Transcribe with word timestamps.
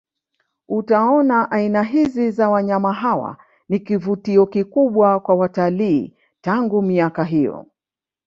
Utaona 0.69 1.51
aina 1.51 1.83
hizi 1.83 2.31
za 2.31 2.49
wanyama 2.49 2.93
hawa 2.93 3.37
ni 3.69 3.79
kivutio 3.79 4.45
kikubwa 4.45 5.19
kwa 5.19 5.35
watalii 5.35 6.13
tangu 6.41 6.81
miaka 6.81 7.23
hiyo 7.23 7.65